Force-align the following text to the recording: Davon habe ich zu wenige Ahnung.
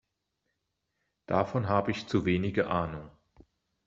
Davon 1.27 1.69
habe 1.69 1.91
ich 1.91 2.07
zu 2.07 2.25
wenige 2.25 2.71
Ahnung. 2.71 3.11